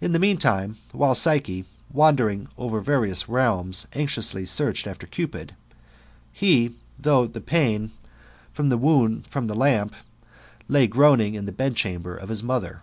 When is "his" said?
12.30-12.42